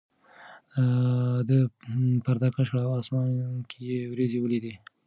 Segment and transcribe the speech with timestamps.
[1.47, 1.57] ده
[2.25, 3.27] پرده کش کړه او اسمان
[3.69, 4.73] کې یې وریځې ولیدې.